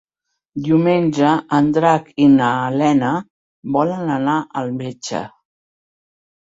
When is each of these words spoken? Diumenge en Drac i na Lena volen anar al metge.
Diumenge 0.67 1.33
en 1.59 1.67
Drac 1.75 2.09
i 2.25 2.31
na 2.39 2.49
Lena 2.81 3.13
volen 3.79 4.13
anar 4.19 4.41
al 4.65 4.77
metge. 4.83 5.25